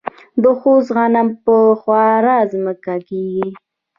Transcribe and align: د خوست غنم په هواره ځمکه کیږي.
د 0.43 0.45
خوست 0.59 0.89
غنم 0.95 1.27
په 1.45 1.55
هواره 1.81 2.37
ځمکه 2.51 2.95
کیږي. 3.07 3.47